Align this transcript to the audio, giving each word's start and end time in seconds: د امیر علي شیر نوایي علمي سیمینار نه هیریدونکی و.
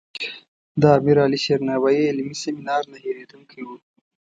د 0.81 0.83
امیر 0.97 1.17
علي 1.25 1.39
شیر 1.45 1.59
نوایي 1.71 2.03
علمي 2.11 2.35
سیمینار 2.43 2.83
نه 2.91 2.97
هیریدونکی 3.05 3.61
و. 3.65 3.69